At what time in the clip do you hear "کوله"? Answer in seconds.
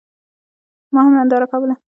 1.51-1.75